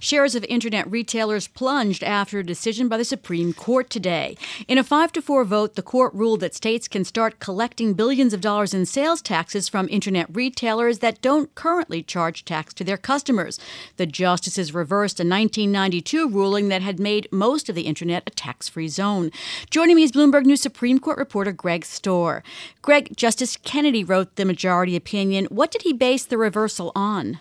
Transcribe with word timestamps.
Shares 0.00 0.36
of 0.36 0.44
internet 0.44 0.88
retailers 0.88 1.48
plunged 1.48 2.04
after 2.04 2.38
a 2.38 2.46
decision 2.46 2.86
by 2.86 2.98
the 2.98 3.04
Supreme 3.04 3.52
Court 3.52 3.90
today. 3.90 4.36
In 4.68 4.78
a 4.78 4.84
5 4.84 5.10
to 5.12 5.22
4 5.22 5.44
vote, 5.44 5.74
the 5.74 5.82
court 5.82 6.14
ruled 6.14 6.38
that 6.40 6.54
states 6.54 6.86
can 6.86 7.04
start 7.04 7.40
collecting 7.40 7.94
billions 7.94 8.32
of 8.32 8.40
dollars 8.40 8.72
in 8.72 8.86
sales 8.86 9.20
taxes 9.20 9.68
from 9.68 9.88
internet 9.88 10.26
retailers 10.32 11.00
that 11.00 11.20
don't 11.20 11.52
currently 11.56 12.02
charge 12.02 12.44
tax 12.44 12.72
to 12.74 12.84
their 12.84 12.96
customers. 12.96 13.58
The 13.96 14.06
justices 14.06 14.72
reversed 14.72 15.18
a 15.18 15.24
1992 15.24 16.28
ruling 16.28 16.68
that 16.68 16.82
had 16.82 17.00
made 17.00 17.26
most 17.32 17.68
of 17.68 17.74
the 17.74 17.82
internet 17.82 18.22
a 18.24 18.30
tax 18.30 18.68
free 18.68 18.88
zone. 18.88 19.32
Joining 19.68 19.96
me 19.96 20.04
is 20.04 20.12
Bloomberg 20.12 20.44
News 20.44 20.60
Supreme 20.60 21.00
Court 21.00 21.18
reporter 21.18 21.50
Greg 21.50 21.82
Stohr. 21.82 22.42
Greg, 22.82 23.16
Justice 23.16 23.56
Kennedy 23.56 24.04
wrote 24.04 24.36
the 24.36 24.44
majority 24.44 24.94
opinion. 24.94 25.46
What 25.46 25.72
did 25.72 25.82
he 25.82 25.92
base 25.92 26.24
the 26.24 26.38
reversal 26.38 26.92
on? 26.94 27.40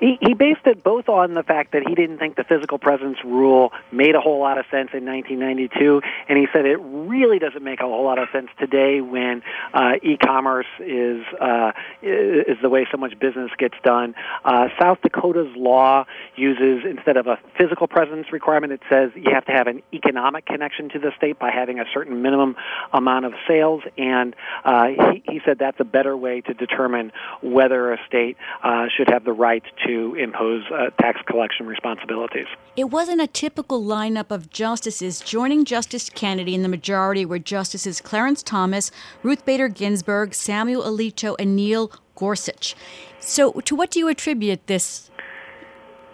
He, 0.00 0.18
he 0.20 0.34
based 0.34 0.66
it 0.66 0.82
both 0.82 1.08
on 1.08 1.34
the 1.34 1.42
fact 1.42 1.72
that 1.72 1.82
he 1.86 1.94
didn't 1.94 2.18
think 2.18 2.36
the 2.36 2.44
physical 2.44 2.78
presence 2.78 3.18
rule 3.24 3.72
made 3.90 4.14
a 4.14 4.20
whole 4.20 4.40
lot 4.40 4.58
of 4.58 4.64
sense 4.70 4.90
in 4.92 5.04
1992, 5.04 6.02
and 6.28 6.38
he 6.38 6.46
said 6.52 6.66
it 6.66 6.76
really 6.76 7.38
doesn't 7.38 7.62
make 7.62 7.80
a 7.80 7.84
whole 7.84 8.04
lot 8.04 8.18
of 8.18 8.28
sense 8.32 8.48
today 8.58 9.00
when 9.00 9.42
uh, 9.74 9.94
e-commerce 10.02 10.66
is 10.80 11.24
uh, 11.40 11.72
is 12.02 12.56
the 12.62 12.68
way 12.68 12.86
so 12.90 12.96
much 12.96 13.18
business 13.18 13.50
gets 13.58 13.74
done. 13.84 14.14
Uh, 14.44 14.68
South 14.80 14.98
Dakota's 15.02 15.54
law 15.56 16.04
uses 16.38 16.84
instead 16.88 17.16
of 17.16 17.26
a 17.26 17.38
physical 17.58 17.86
presence 17.86 18.32
requirement, 18.32 18.72
it 18.72 18.80
says 18.88 19.10
you 19.14 19.32
have 19.32 19.44
to 19.46 19.52
have 19.52 19.66
an 19.66 19.82
economic 19.92 20.46
connection 20.46 20.88
to 20.90 20.98
the 20.98 21.10
state 21.16 21.38
by 21.38 21.50
having 21.50 21.80
a 21.80 21.84
certain 21.92 22.22
minimum 22.22 22.56
amount 22.92 23.24
of 23.24 23.32
sales, 23.46 23.82
and 23.96 24.34
uh, 24.64 24.86
he, 24.86 25.22
he 25.32 25.40
said 25.44 25.58
that's 25.58 25.80
a 25.80 25.84
better 25.84 26.16
way 26.16 26.40
to 26.40 26.54
determine 26.54 27.12
whether 27.42 27.92
a 27.92 27.98
state 28.06 28.36
uh, 28.62 28.86
should 28.96 29.10
have 29.10 29.24
the 29.24 29.32
right 29.32 29.62
to 29.86 30.14
impose 30.14 30.64
uh, 30.72 30.90
tax 31.00 31.20
collection 31.26 31.66
responsibilities. 31.66 32.46
It 32.76 32.84
wasn't 32.84 33.20
a 33.20 33.26
typical 33.26 33.82
lineup 33.82 34.30
of 34.30 34.50
justices. 34.50 35.20
Joining 35.20 35.64
Justice 35.64 36.08
Kennedy 36.10 36.54
in 36.54 36.62
the 36.62 36.68
majority 36.68 37.24
were 37.24 37.38
Justices 37.38 38.00
Clarence 38.00 38.42
Thomas, 38.42 38.90
Ruth 39.22 39.44
Bader 39.44 39.68
Ginsburg, 39.68 40.34
Samuel 40.34 40.82
Alito, 40.82 41.34
and 41.38 41.56
Neil 41.56 41.90
Gorsuch. 42.14 42.74
So, 43.20 43.52
to 43.52 43.74
what 43.74 43.90
do 43.90 43.98
you 43.98 44.08
attribute 44.08 44.66
this? 44.66 45.10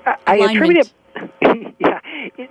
I, 0.06 0.38
attribute 0.38 0.86
it. 0.86 0.92
yeah, 1.78 2.00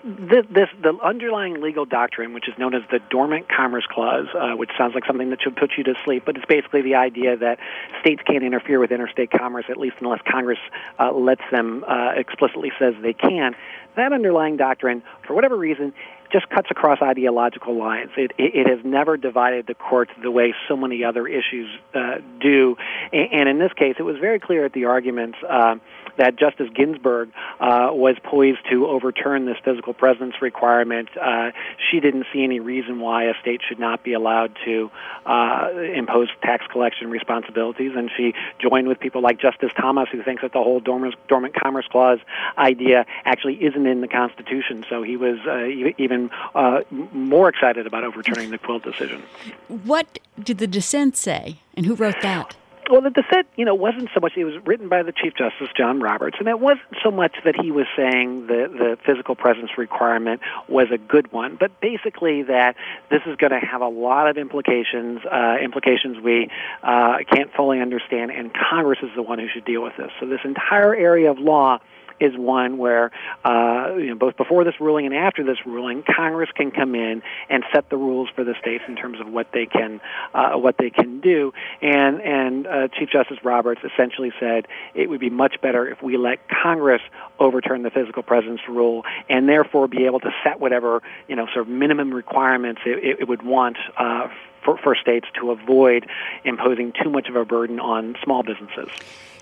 this, 0.04 0.46
this, 0.50 0.70
the 0.82 0.98
underlying 1.04 1.62
legal 1.62 1.86
doctrine, 1.86 2.34
which 2.34 2.48
is 2.48 2.58
known 2.58 2.74
as 2.74 2.82
the 2.92 3.00
Dormant 3.10 3.48
Commerce 3.50 3.86
Clause, 3.90 4.28
uh, 4.34 4.56
which 4.56 4.70
sounds 4.78 4.94
like 4.96 5.06
something 5.06 5.30
that 5.32 5.42
should 5.42 5.56
put 5.56 5.72
you 5.78 5.84
to 5.84 5.94
sleep, 6.06 6.24
but 6.26 6.38
it's 6.38 6.46
basically 6.46 6.82
the 6.82 6.96
idea 6.96 7.36
that 7.36 7.60
states 8.00 8.22
can't 8.26 8.44
interfere 8.44 8.80
with 8.80 8.92
interstate 8.92 9.32
commerce, 9.32 9.66
at 9.70 9.78
least 9.78 9.98
unless 10.00 10.22
Congress 10.30 10.60
uh, 11.00 11.12
lets 11.12 11.42
them 11.52 11.84
uh, 11.84 12.12
explicitly 12.16 12.72
says 12.80 12.94
they 13.02 13.14
can. 13.14 13.54
That 13.96 14.14
underlying 14.14 14.58
doctrine, 14.58 15.04
for 15.28 15.34
whatever 15.34 15.58
reason, 15.58 15.94
just 16.32 16.50
cuts 16.50 16.68
across 16.72 17.00
ideological 17.02 17.78
lines. 17.78 18.10
It, 18.18 18.32
it, 18.38 18.56
it, 18.56 18.68
has 18.68 18.80
never 18.84 19.18
divided 19.18 19.68
the 19.68 19.76
courts 19.76 20.12
the 20.22 20.32
way 20.32 20.56
so 20.68 20.76
many 20.76 21.04
other 21.04 21.28
issues 21.28 21.70
uh, 21.94 22.16
do. 22.42 22.76
And, 23.12 23.34
and, 23.34 23.50
in 23.50 23.60
this 23.60 23.72
case, 23.74 23.98
it 24.00 24.04
was 24.04 24.18
very 24.20 24.40
clear 24.40 24.66
at 24.66 24.74
the 24.74 24.86
arguments 24.86 25.38
uh, 25.48 25.76
that 26.18 26.36
Justice 26.38 26.70
Ginsburg 26.74 27.30
uh, 27.60 27.90
was 27.92 28.16
poised 28.24 28.60
to 28.70 28.88
overturn 28.88 29.46
this 29.46 29.58
physical 29.64 29.94
presence 29.94 30.36
requirement. 30.42 31.10
Uh, 31.18 31.52
she 31.90 32.00
didn't 32.00 32.26
see 32.34 32.44
any 32.44 32.60
reason 32.60 33.00
why 33.00 33.26
a 33.26 33.34
state 33.42 33.62
should 33.68 33.80
not 33.80 34.04
be 34.04 34.14
allowed 34.14 34.58
to 34.66 34.92
uh, 35.26 35.70
impose 35.96 36.30
tax 36.42 36.66
collection 36.68 37.10
responsibilities, 37.10 37.94
and 37.96 38.12
she 38.16 38.34
joined 38.60 38.88
with 38.88 39.00
people 39.00 39.22
like 39.22 39.40
Justice 39.40 39.72
Thomas, 39.76 40.10
who 40.12 40.22
thinks 40.24 40.42
that 40.42 40.54
the 40.54 40.64
whole 40.64 40.80
dormant, 40.80 41.16
dormant 41.28 41.56
commerce 41.56 41.88
clause 41.90 42.20
idea 42.58 43.06
actually 43.26 43.64
isn't 43.64 43.86
in 43.86 44.02
the 44.02 44.08
Constitution. 44.08 44.86
So 44.90 45.04
he 45.04 45.18
was 45.18 45.40
uh, 45.48 45.66
even 45.98 46.30
uh, 46.56 46.82
more 46.92 47.50
excited 47.50 47.88
about 47.88 48.04
overturning 48.04 48.52
the 48.52 48.58
Quill 48.58 48.80
decision. 48.80 49.24
What 49.68 50.20
did 50.42 50.58
the 50.58 50.68
dissent 50.68 51.18
say, 51.18 51.60
and 51.76 51.86
who 51.86 51.96
wrote 51.96 52.22
that? 52.22 52.56
Well, 52.90 53.02
the 53.02 53.10
dissent, 53.10 53.48
you 53.56 53.66
know, 53.66 53.76
wasn't 53.76 54.10
so 54.14 54.20
much. 54.20 54.34
It 54.36 54.44
was 54.44 54.56
written 54.66 54.90
by 54.90 55.04
the 55.04 55.14
Chief 55.14 55.34
Justice 55.36 55.70
John 55.76 56.02
Roberts, 56.02 56.38
and 56.40 56.48
it 56.48 56.60
wasn't 56.60 56.88
so 57.04 57.12
much 57.12 57.36
that 57.46 57.56
he 57.56 57.72
was 57.72 57.86
saying 57.96 58.48
the 58.48 58.68
the 58.68 58.98
physical 59.06 59.36
presence 59.36 59.78
requirement 59.78 60.42
was 60.68 60.88
a 60.92 60.98
good 60.98 61.32
one, 61.32 61.56
but 61.56 61.80
basically 61.80 62.44
that 62.44 62.76
this 63.10 63.22
is 63.26 63.38
going 63.38 63.52
to 63.52 63.60
have 63.60 63.82
a 63.82 63.88
lot 63.88 64.28
of 64.28 64.38
implications, 64.38 65.22
uh, 65.26 65.56
implications 65.62 66.20
we 66.20 66.50
uh, 66.84 67.20
can't 67.32 67.54
fully 67.54 67.80
understand, 67.80 68.32
and 68.32 68.52
Congress 68.54 69.00
is 69.02 69.10
the 69.16 69.24
one 69.24 69.40
who 69.40 69.48
should 69.48 69.66
deal 69.66 69.82
with 69.82 69.96
this. 69.98 70.12
So 70.20 70.26
this 70.26 70.42
entire 70.44 70.94
area 70.94 71.32
of 71.32 71.40
law 71.40 71.80
is 72.20 72.36
one 72.38 72.78
where, 72.78 73.12
uh, 73.44 73.96
you 73.96 74.08
know, 74.08 74.16
both 74.16 74.38
before 74.38 74.64
this 74.64 74.76
ruling 74.80 75.06
and 75.06 75.16
after 75.16 75.44
this 75.44 75.58
ruling, 75.66 76.04
Congress 76.04 76.50
can 76.56 76.72
come 76.72 76.96
in 76.96 77.22
and 77.50 77.64
set 77.74 77.90
the 77.90 77.98
rules 77.98 78.30
for 78.36 78.44
the 78.44 78.54
states 78.60 78.84
in 78.88 78.96
terms 78.96 79.20
of 79.20 79.28
what 79.28 79.48
they 79.54 79.66
can 79.66 80.02
uh, 80.34 80.54
what 80.54 80.78
they 80.78 80.90
can 80.90 81.22
do. 81.22 81.54
And 81.82 82.22
and 82.22 82.68
uh, 82.68 82.88
Chief 82.90 83.10
Justice 83.10 83.38
Roberts 83.44 83.82
essentially 83.84 84.32
said 84.40 84.68
it 84.94 85.10
would 85.10 85.20
be 85.20 85.30
much 85.30 85.62
better 85.62 85.88
if 85.88 86.02
we 86.02 86.18
let 86.18 86.40
Congress 86.50 87.02
overturn 87.40 87.84
the 87.84 87.92
physical 87.92 88.24
presence 88.24 88.62
rule 88.68 89.04
and 89.30 89.48
therefore 89.48 89.88
be 89.88 90.06
able 90.06 90.20
to 90.20 90.32
set 90.44 90.60
whatever 90.60 91.02
you 91.28 91.36
know 91.36 91.46
sort 91.54 91.68
of 91.68 91.68
minimum 91.68 92.14
requirements 92.14 92.82
it, 92.86 93.20
it 93.22 93.28
would 93.28 93.42
want. 93.42 93.78
Uh, 93.98 94.28
for, 94.64 94.78
for 94.78 94.96
states 94.96 95.28
to 95.40 95.52
avoid 95.52 96.06
imposing 96.44 96.94
too 97.02 97.10
much 97.10 97.28
of 97.30 97.36
a 97.36 97.46
burden 97.46 97.80
on 97.80 98.16
small 98.24 98.44
businesses. 98.44 98.90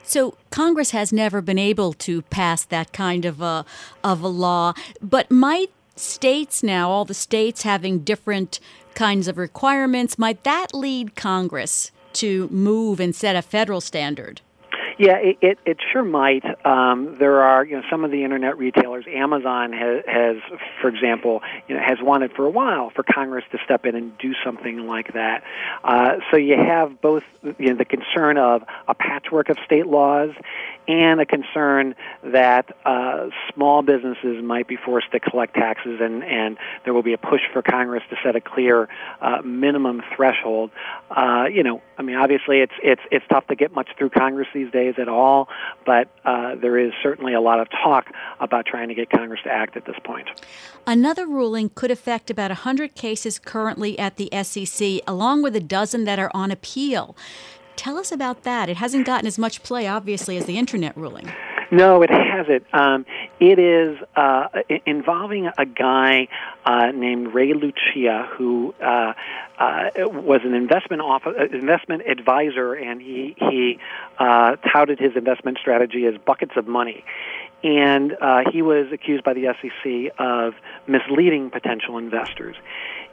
So 0.03 0.35
Congress 0.49 0.91
has 0.91 1.13
never 1.13 1.41
been 1.41 1.59
able 1.59 1.93
to 1.93 2.23
pass 2.23 2.63
that 2.65 2.91
kind 2.91 3.23
of 3.25 3.41
a 3.41 3.65
of 4.03 4.21
a 4.21 4.27
law, 4.27 4.73
but 5.01 5.29
might 5.29 5.71
states 5.95 6.63
now, 6.63 6.89
all 6.89 7.05
the 7.05 7.13
states 7.13 7.61
having 7.63 7.99
different 7.99 8.59
kinds 8.93 9.27
of 9.27 9.37
requirements, 9.37 10.17
might 10.17 10.43
that 10.43 10.73
lead 10.73 11.15
Congress 11.15 11.91
to 12.13 12.49
move 12.49 12.99
and 12.99 13.15
set 13.15 13.35
a 13.35 13.41
federal 13.41 13.79
standard? 13.79 14.41
Yeah, 15.01 15.17
it, 15.17 15.37
it, 15.41 15.57
it 15.65 15.77
sure 15.91 16.03
might. 16.03 16.43
Um, 16.63 17.15
there 17.17 17.41
are, 17.41 17.65
you 17.65 17.77
know, 17.77 17.81
some 17.89 18.05
of 18.05 18.11
the 18.11 18.23
internet 18.23 18.59
retailers. 18.59 19.05
Amazon 19.07 19.73
has, 19.73 20.03
has, 20.05 20.35
for 20.79 20.89
example, 20.89 21.41
you 21.67 21.75
know, 21.75 21.81
has 21.83 21.97
wanted 21.99 22.33
for 22.33 22.45
a 22.45 22.51
while 22.51 22.91
for 22.91 23.01
Congress 23.01 23.43
to 23.51 23.57
step 23.65 23.87
in 23.87 23.95
and 23.95 24.15
do 24.19 24.35
something 24.45 24.85
like 24.85 25.13
that. 25.13 25.41
Uh, 25.83 26.17
so 26.29 26.37
you 26.37 26.55
have 26.55 27.01
both, 27.01 27.23
you 27.57 27.71
know, 27.71 27.77
the 27.77 27.85
concern 27.85 28.37
of 28.37 28.61
a 28.87 28.93
patchwork 28.93 29.49
of 29.49 29.57
state 29.65 29.87
laws 29.87 30.35
and 30.87 31.19
a 31.19 31.25
concern 31.25 31.95
that 32.23 32.75
uh, 32.85 33.29
small 33.53 33.81
businesses 33.81 34.43
might 34.43 34.67
be 34.67 34.75
forced 34.75 35.11
to 35.13 35.19
collect 35.19 35.55
taxes, 35.55 35.99
and, 35.99 36.23
and 36.23 36.57
there 36.83 36.93
will 36.93 37.03
be 37.03 37.13
a 37.13 37.17
push 37.17 37.41
for 37.53 37.61
Congress 37.63 38.03
to 38.11 38.17
set 38.23 38.35
a 38.35 38.41
clear 38.41 38.87
uh, 39.21 39.41
minimum 39.43 40.03
threshold. 40.15 40.69
Uh, 41.09 41.45
you 41.51 41.63
know, 41.63 41.81
I 41.97 42.03
mean, 42.03 42.17
obviously, 42.17 42.59
it's 42.59 42.73
it's 42.83 43.01
it's 43.11 43.25
tough 43.29 43.47
to 43.47 43.55
get 43.55 43.73
much 43.73 43.89
through 43.97 44.09
Congress 44.09 44.47
these 44.53 44.71
days 44.71 44.90
at 44.99 45.07
all, 45.07 45.47
but 45.85 46.09
uh, 46.25 46.55
there 46.55 46.77
is 46.77 46.91
certainly 47.01 47.33
a 47.33 47.41
lot 47.41 47.59
of 47.59 47.67
talk 47.69 48.07
about 48.39 48.65
trying 48.65 48.87
to 48.89 48.95
get 48.95 49.09
Congress 49.09 49.41
to 49.43 49.51
act 49.51 49.75
at 49.77 49.85
this 49.85 49.95
point. 50.03 50.27
Another 50.87 51.27
ruling 51.27 51.69
could 51.69 51.91
affect 51.91 52.29
about 52.29 52.49
100 52.49 52.95
cases 52.95 53.39
currently 53.39 53.97
at 53.99 54.17
the 54.17 54.29
SEC, 54.43 55.01
along 55.07 55.43
with 55.43 55.55
a 55.55 55.59
dozen 55.59 56.05
that 56.05 56.19
are 56.19 56.31
on 56.33 56.51
appeal. 56.51 57.15
Tell 57.75 57.97
us 57.97 58.11
about 58.11 58.43
that. 58.43 58.69
It 58.69 58.77
hasn't 58.77 59.05
gotten 59.05 59.27
as 59.27 59.37
much 59.37 59.63
play, 59.63 59.87
obviously, 59.87 60.37
as 60.37 60.45
the 60.45 60.57
internet 60.57 60.95
ruling. 60.97 61.31
No, 61.71 62.01
it 62.01 62.09
hasn't. 62.09 62.65
Um, 62.73 63.05
it 63.41 63.57
is 63.57 63.97
uh, 64.15 64.49
involving 64.85 65.49
a 65.57 65.65
guy 65.65 66.27
uh, 66.63 66.91
named 66.91 67.33
Ray 67.33 67.53
Lucia 67.53 68.29
who 68.37 68.75
uh, 68.79 69.13
uh, 69.57 69.89
was 69.97 70.41
an 70.43 70.53
investment 70.53 71.01
off- 71.01 71.25
uh, 71.25 71.45
investment 71.51 72.03
advisor, 72.07 72.75
and 72.75 73.01
he 73.01 73.35
he 73.39 73.79
uh, 74.19 74.57
touted 74.71 74.99
his 74.99 75.15
investment 75.15 75.57
strategy 75.57 76.05
as 76.05 76.13
buckets 76.23 76.51
of 76.55 76.67
money. 76.67 77.03
And 77.63 78.15
uh, 78.21 78.43
he 78.51 78.61
was 78.61 78.91
accused 78.91 79.23
by 79.23 79.33
the 79.33 79.55
SEC 79.59 80.13
of 80.19 80.53
misleading 80.85 81.49
potential 81.49 81.97
investors. 81.97 82.55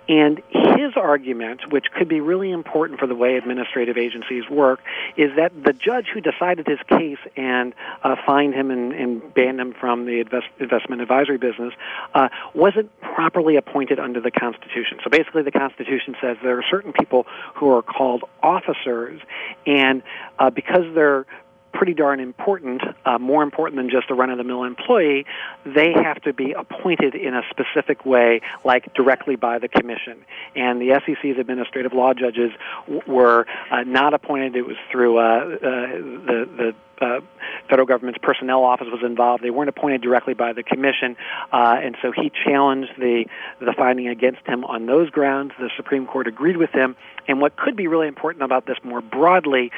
And 0.09 0.43
his 0.51 0.97
argument, 0.97 1.71
which 1.71 1.87
could 1.93 2.09
be 2.09 2.21
really 2.21 2.51
important 2.51 2.99
for 2.99 3.07
the 3.07 3.15
way 3.15 3.37
administrative 3.37 3.99
agencies 3.99 4.49
work, 4.49 4.81
is 5.17 5.37
that 5.37 5.53
the 5.63 5.75
judge 5.75 6.07
who 6.13 6.21
decided 6.21 6.67
his 6.67 6.79
case 6.89 7.19
and 7.37 7.75
uh, 8.03 8.17
fined 8.27 8.55
him 8.55 8.71
and, 8.71 8.93
and, 8.93 9.35
banned 9.35 9.61
him 9.61 9.75
from 9.79 10.07
the 10.07 10.21
invest, 10.21 10.47
investment 10.59 11.03
advisory 11.03 11.37
business 11.37 11.75
uh, 12.15 12.29
wasn't 12.55 12.91
properly 13.01 13.57
appointed 13.57 13.99
under 13.99 14.21
the 14.21 14.31
Constitution. 14.31 14.99
So 15.05 15.11
basically, 15.11 15.43
the 15.43 15.53
Constitution 15.53 16.17
says 16.21 16.39
there 16.43 16.59
are 16.59 16.65
certain 16.71 16.93
people 16.93 17.27
who 17.55 17.71
are 17.71 17.83
called 17.83 18.25
officers, 18.43 19.21
and 19.67 20.03
uh, 20.39 20.51
because 20.51 20.85
they're 20.95 21.27
pretty 21.73 21.95
darn 21.95 22.21
important, 22.21 22.83
uh, 23.05 23.19
more 23.19 23.43
important 23.43 23.77
than 23.77 23.91
just 23.91 24.11
a 24.11 24.15
run-of-the-mill 24.15 24.65
employee, 24.65 25.27
they 25.65 25.93
have 25.93 26.21
to 26.23 26.33
be 26.33 26.53
appointed 26.53 27.15
in 27.15 27.35
a 27.35 27.43
specific 27.51 28.05
way, 28.05 28.41
like 28.65 28.93
directly 28.95 29.37
by 29.37 29.59
the 29.59 29.69
commission. 29.69 30.25
And 30.55 30.81
the 30.81 31.01
SEC's 31.05 31.39
administrative 31.39 31.93
law 31.93 32.15
judges 32.15 32.53
w- 32.87 33.03
were 33.07 33.47
uh, 33.71 33.83
not 33.85 34.15
appointed. 34.15 34.57
It 34.57 34.67
was 34.67 34.77
through 34.91 35.19
uh, 35.19 35.23
uh 35.23 35.59
the 35.61 36.49
the 36.57 36.75
uh, 37.01 37.21
federal 37.69 37.87
government's 37.87 38.19
personnel 38.21 38.65
office 38.65 38.89
was 38.91 39.03
involved. 39.05 39.43
They 39.45 39.51
weren't 39.51 39.69
appointed 39.69 40.01
directly 40.01 40.35
by 40.35 40.53
the 40.53 40.65
commission, 40.65 41.17
uh, 41.53 41.77
and 41.81 41.97
so 42.03 42.11
he 42.11 42.31
challenged 42.45 42.91
the 42.99 43.27
the 43.61 43.73
finding 43.77 44.09
against 44.09 44.45
him 44.47 44.65
on 44.65 44.87
those 44.87 45.11
grounds. 45.11 45.53
The 45.59 45.71
Supreme 45.77 46.07
Court 46.07 46.27
agreed 46.27 46.57
with 46.57 46.71
him. 46.71 46.97
And 47.29 47.41
what 47.41 47.57
could 47.57 47.77
be 47.77 47.87
really 47.87 48.09
important 48.09 48.43
about 48.43 48.67
this 48.67 48.79
more 48.83 49.03
broadly 49.03 49.71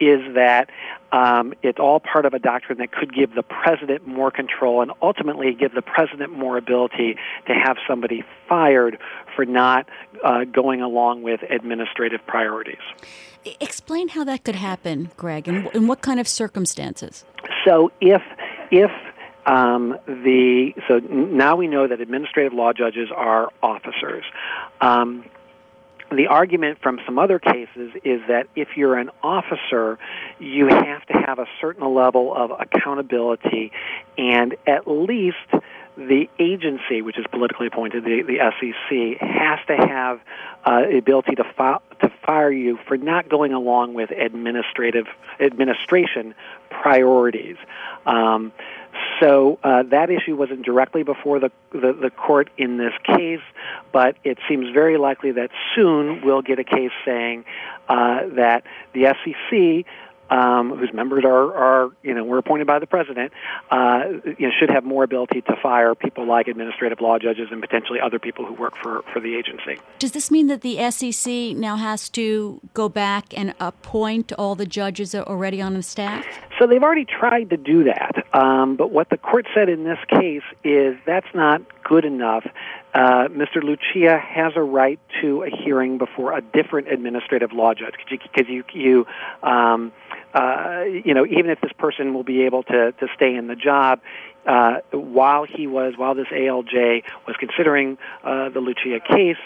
is 0.00 0.34
that 0.34 0.70
um, 1.12 1.52
it's 1.62 1.78
all 1.78 2.00
part 2.00 2.24
of 2.24 2.34
a 2.34 2.38
doctrine 2.38 2.78
that 2.78 2.90
could 2.90 3.14
give 3.14 3.34
the 3.34 3.42
president 3.42 4.06
more 4.06 4.30
control 4.30 4.80
and 4.80 4.92
ultimately 5.02 5.54
give 5.54 5.74
the 5.74 5.82
president 5.82 6.32
more 6.32 6.56
ability 6.56 7.16
to 7.46 7.52
have 7.52 7.76
somebody 7.86 8.24
fired 8.48 8.98
for 9.36 9.44
not 9.44 9.88
uh, 10.24 10.44
going 10.44 10.80
along 10.80 11.22
with 11.22 11.40
administrative 11.50 12.20
priorities. 12.26 12.80
Explain 13.60 14.08
how 14.08 14.24
that 14.24 14.44
could 14.44 14.54
happen, 14.54 15.10
Greg, 15.16 15.48
and 15.48 15.68
in 15.74 15.86
what 15.86 16.02
kind 16.02 16.20
of 16.20 16.28
circumstances? 16.28 17.24
So 17.64 17.90
if 18.00 18.22
if 18.70 18.90
um, 19.46 19.96
the 20.06 20.74
so 20.86 20.98
now 20.98 21.56
we 21.56 21.66
know 21.66 21.88
that 21.88 22.00
administrative 22.00 22.52
law 22.52 22.72
judges 22.72 23.08
are 23.14 23.48
officers. 23.62 24.24
Um, 24.80 25.24
the 26.10 26.26
argument 26.26 26.78
from 26.82 27.00
some 27.06 27.18
other 27.18 27.38
cases 27.38 27.92
is 28.04 28.20
that 28.28 28.48
if 28.56 28.76
you're 28.76 28.96
an 28.96 29.10
officer, 29.22 29.98
you 30.38 30.66
have 30.66 31.06
to 31.06 31.12
have 31.12 31.38
a 31.38 31.46
certain 31.60 31.94
level 31.94 32.34
of 32.34 32.50
accountability 32.50 33.72
and 34.18 34.56
at 34.66 34.88
least 34.88 35.36
the 35.96 36.28
agency, 36.38 37.02
which 37.02 37.18
is 37.18 37.26
politically 37.30 37.66
appointed, 37.66 38.04
the, 38.04 38.22
the 38.22 38.38
SEC, 38.38 39.28
has 39.28 39.58
to 39.66 39.76
have 39.76 40.20
uh, 40.64 40.82
the 40.82 40.98
ability 40.98 41.34
to, 41.34 41.44
fi- 41.56 41.80
to 42.00 42.10
fire 42.24 42.50
you 42.50 42.78
for 42.86 42.96
not 42.96 43.28
going 43.28 43.52
along 43.52 43.94
with 43.94 44.10
administrative 44.10 45.06
administration 45.38 46.34
priorities. 46.70 47.56
Um, 48.06 48.52
so 49.20 49.58
uh, 49.62 49.82
that 49.90 50.10
issue 50.10 50.34
wasn't 50.34 50.64
directly 50.64 51.02
before 51.02 51.38
the, 51.38 51.50
the, 51.72 51.92
the 51.92 52.10
court 52.10 52.50
in 52.56 52.78
this 52.78 52.92
case, 53.04 53.40
but 53.92 54.16
it 54.24 54.38
seems 54.48 54.72
very 54.72 54.96
likely 54.96 55.32
that 55.32 55.50
soon 55.74 56.22
we'll 56.24 56.42
get 56.42 56.58
a 56.58 56.64
case 56.64 56.92
saying 57.04 57.44
uh, 57.88 58.26
that 58.34 58.64
the 58.94 59.14
SEC 59.24 59.86
um, 60.30 60.76
whose 60.76 60.92
members 60.92 61.24
are, 61.24 61.54
are, 61.54 61.90
you 62.02 62.14
know, 62.14 62.22
were 62.24 62.38
appointed 62.38 62.66
by 62.66 62.78
the 62.78 62.86
president, 62.86 63.32
uh, 63.70 64.04
you 64.38 64.46
know, 64.46 64.50
should 64.58 64.70
have 64.70 64.84
more 64.84 65.02
ability 65.02 65.40
to 65.42 65.56
fire 65.60 65.94
people 65.94 66.24
like 66.24 66.46
administrative 66.46 67.00
law 67.00 67.18
judges 67.18 67.48
and 67.50 67.60
potentially 67.60 67.98
other 68.00 68.18
people 68.18 68.46
who 68.46 68.54
work 68.54 68.74
for, 68.80 69.02
for 69.12 69.18
the 69.20 69.34
agency. 69.34 69.80
Does 69.98 70.12
this 70.12 70.30
mean 70.30 70.46
that 70.46 70.60
the 70.60 70.90
SEC 70.90 71.56
now 71.56 71.76
has 71.76 72.08
to 72.10 72.60
go 72.74 72.88
back 72.88 73.36
and 73.36 73.54
appoint 73.58 74.32
all 74.34 74.54
the 74.54 74.66
judges 74.66 75.14
already 75.14 75.60
on 75.60 75.74
the 75.74 75.82
staff? 75.82 76.24
So 76.60 76.66
they've 76.66 76.82
already 76.82 77.06
tried 77.06 77.50
to 77.50 77.56
do 77.56 77.84
that, 77.84 78.12
um, 78.34 78.76
but 78.76 78.90
what 78.92 79.08
the 79.08 79.16
court 79.16 79.46
said 79.54 79.70
in 79.70 79.82
this 79.84 79.98
case 80.10 80.42
is 80.62 80.94
that's 81.06 81.34
not 81.34 81.62
good 81.82 82.04
enough. 82.04 82.44
Uh, 82.92 83.28
Mr. 83.28 83.62
Lucia 83.62 84.18
has 84.18 84.52
a 84.56 84.62
right 84.62 85.00
to 85.22 85.42
a 85.44 85.48
hearing 85.48 85.96
before 85.96 86.36
a 86.36 86.42
different 86.42 86.92
administrative 86.92 87.52
law 87.52 87.72
judge 87.72 87.94
because 88.10 88.46
you, 88.46 88.62
you, 88.74 89.06
um, 89.42 89.90
uh, 90.34 90.82
you 90.82 91.14
know, 91.14 91.24
even 91.24 91.50
if 91.50 91.62
this 91.62 91.72
person 91.78 92.12
will 92.12 92.24
be 92.24 92.42
able 92.42 92.62
to, 92.64 92.92
to 92.92 93.06
stay 93.16 93.34
in 93.34 93.46
the 93.46 93.56
job, 93.56 94.00
uh, 94.46 94.78
while 94.92 95.44
he 95.44 95.66
was, 95.66 95.94
while 95.96 96.14
this 96.14 96.28
ALJ 96.28 97.02
was 97.26 97.36
considering 97.38 97.98
uh, 98.24 98.48
the 98.48 98.60
Lucia 98.60 99.00
case, 99.00 99.36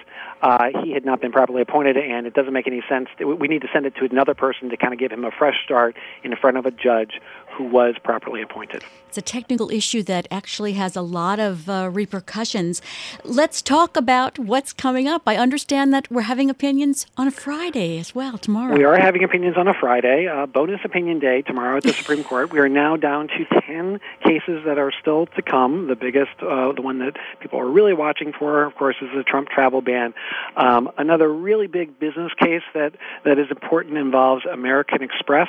uh, 0.43 0.69
he 0.85 0.93
had 0.93 1.05
not 1.05 1.21
been 1.21 1.33
properly 1.33 1.63
appointed, 1.63 1.97
and 1.97 2.27
it 2.27 2.35
doesn't 2.35 2.53
make 2.53 2.67
any 2.67 2.83
sense. 2.89 3.09
We 3.19 3.49
need 3.49 3.63
to 3.63 3.69
send 3.73 3.87
it 3.87 3.95
to 3.97 4.05
another 4.05 4.35
person 4.35 4.69
to 4.71 4.77
kind 4.77 4.93
of 4.93 4.99
give 4.99 5.11
him 5.11 5.25
a 5.25 5.31
fresh 5.31 5.57
start 5.65 5.97
in 6.23 6.37
front 6.37 6.59
of 6.59 6.67
a 6.67 6.71
judge 6.71 7.21
who 7.57 7.65
was 7.65 7.95
properly 8.03 8.43
appointed. 8.43 8.85
It's 9.15 9.19
a 9.19 9.23
technical 9.23 9.71
issue 9.71 10.03
that 10.03 10.27
actually 10.29 10.73
has 10.73 10.97
a 10.97 11.01
lot 11.01 11.39
of 11.39 11.69
uh, 11.69 11.89
repercussions. 11.93 12.83
Let's 13.23 13.63
talk 13.63 13.97
about 13.97 14.41
what's 14.41 14.73
coming 14.73 15.07
up. 15.07 15.23
I 15.25 15.37
understand 15.37 15.95
that 15.95 16.11
we're 16.11 16.23
having 16.23 16.51
opinions 16.51 17.07
on 17.17 17.29
a 17.29 17.31
Friday 17.31 18.01
as 18.01 18.13
well 18.13 18.39
tomorrow. 18.39 18.75
We 18.75 18.83
are 18.83 18.99
having 18.99 19.23
opinions 19.23 19.57
on 19.57 19.69
a 19.69 19.75
Friday, 19.75 20.27
uh, 20.27 20.47
bonus 20.47 20.81
opinion 20.83 21.21
day 21.21 21.43
tomorrow 21.43 21.77
at 21.77 21.85
the 21.85 21.93
Supreme 22.01 22.25
Court. 22.25 22.53
We 22.53 22.59
are 22.59 22.69
now 22.69 22.97
down 22.97 23.29
to 23.29 23.61
10 23.61 24.01
cases 24.25 24.65
that 24.67 24.79
are 24.79 24.91
still 25.01 25.27
to 25.27 25.43
come. 25.43 25.87
The 25.87 25.95
biggest, 25.95 26.33
uh, 26.43 26.73
the 26.73 26.83
one 26.83 26.99
that 26.99 27.17
people 27.39 27.61
are 27.61 27.71
really 27.71 27.95
watching 27.95 28.33
for, 28.37 28.65
of 28.65 28.75
course, 28.75 28.97
is 29.01 29.11
the 29.15 29.23
Trump 29.23 29.49
travel 29.49 29.81
ban. 29.81 30.13
Um, 30.57 30.91
another 30.99 31.33
really 31.33 31.69
big 31.69 32.01
business 32.01 32.33
case 32.37 32.63
that, 32.75 32.95
that 33.25 33.39
is 33.39 33.47
important 33.53 33.97
involves 33.97 34.45
American 34.45 35.05
Express 35.05 35.49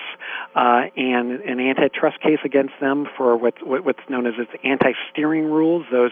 uh, 0.54 0.84
and 0.96 1.31
an 1.31 1.60
antitrust 1.96 2.22
case 2.22 2.40
against 2.44 2.74
them 2.80 3.08
for 3.18 3.36
what, 3.38 3.54
what's 3.64 4.00
known 4.10 4.26
as 4.26 4.34
its 4.38 4.52
anti-steering 4.64 5.46
rules. 5.46 5.86
Those 5.92 6.12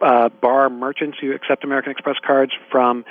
uh, 0.00 0.28
bar 0.28 0.70
merchants 0.70 1.18
who 1.20 1.32
accept 1.32 1.64
American 1.64 1.92
Express 1.92 2.16
cards 2.24 2.52
from 2.70 3.04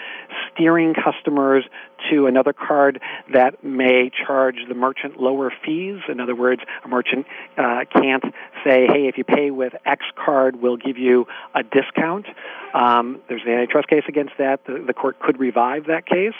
steering 0.54 0.94
customers 0.94 1.66
to 2.12 2.28
another 2.28 2.54
card 2.54 3.02
that 3.34 3.64
may 3.64 4.12
charge 4.26 4.58
the 4.68 4.76
merchant 4.76 5.20
lower 5.20 5.52
fees. 5.66 6.00
In 6.08 6.20
other 6.20 6.36
words, 6.36 6.62
a 6.84 6.88
merchant 6.88 7.26
uh, 7.58 7.86
can't 7.92 8.24
say, 8.64 8.88
hey, 8.88 9.08
if 9.08 9.18
you 9.18 9.24
pay 9.24 9.52
with 9.52 9.74
X 9.86 10.06
card, 10.16 10.62
we'll 10.62 10.78
give 10.78 10.98
you 10.98 11.28
a 11.56 11.64
discount. 11.64 12.28
Um, 12.74 13.22
there's 13.28 13.42
an 13.46 13.52
antitrust 13.52 13.88
case 13.88 14.04
against 14.08 14.34
that. 14.38 14.66
The, 14.66 14.84
the 14.86 14.94
court 14.94 15.20
could 15.20 15.40
revive 15.40 15.88
that 15.88 16.06
case. 16.06 16.36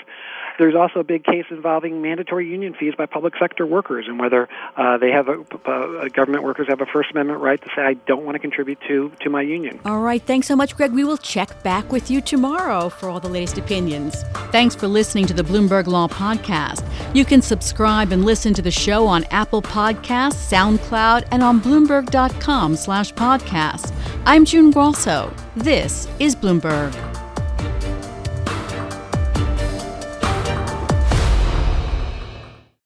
There's 0.58 0.76
also 0.76 1.00
a 1.00 1.04
big 1.04 1.24
case 1.24 1.46
involving 1.50 2.02
mandatory 2.02 2.48
union 2.48 2.74
fees 2.74 2.94
by 2.98 3.06
public 3.06 3.34
sector 3.40 3.66
workers 3.66 4.06
and 4.08 4.20
whether 4.20 4.50
uh, 4.76 4.98
they 4.98 5.12
have 5.12 5.28
a, 5.28 5.44
uh, 5.66 6.08
government 6.10 6.44
workers 6.44 6.68
have 6.68 6.82
a 6.82 6.86
First 6.86 7.12
Amendment 7.12 7.40
right 7.40 7.62
to 7.62 7.70
say, 7.76 7.84
I 7.84 7.94
don't 7.94 8.26
want 8.26 8.36
to 8.36 8.40
contribute 8.40 8.80
to, 8.88 9.12
to 9.22 9.30
my 9.30 9.42
union. 9.42 9.80
All 9.86 10.02
right. 10.02 10.22
Thanks 10.22 10.48
so 10.48 10.56
much, 10.56 10.76
Greg. 10.76 10.92
We 10.92 11.04
will 11.04 11.18
check 11.18 11.62
back 11.64 11.92
with 11.92 12.10
you 12.10 12.22
tomorrow 12.22 12.90
for 12.90 13.10
all 13.10 13.20
the 13.20 13.30
latest 13.30 13.58
opinions. 13.58 14.24
Thanks 14.52 14.76
for 14.76 14.88
listening 14.88 15.26
to 15.28 15.34
the 15.34 15.44
Bloomberg 15.44 15.88
Law 15.88 16.08
Podcast. 16.08 16.84
You 17.14 17.26
can 17.26 17.42
subscribe 17.42 18.12
and 18.12 18.26
listen 18.26 18.54
to 18.56 18.62
the 18.62 18.72
show 18.72 19.08
on 19.08 19.24
Apple 19.26 19.62
Podcasts, 19.62 20.52
SoundCloud, 20.52 21.28
and 21.32 21.44
on 21.44 21.62
Bloomberg.com 21.62 22.76
slash 22.76 23.14
podcast. 23.14 23.94
I'm 24.26 24.46
June 24.46 24.72
Grosso. 24.72 25.34
This 25.56 26.08
is 26.20 26.36
Bloomberg. 26.36 27.07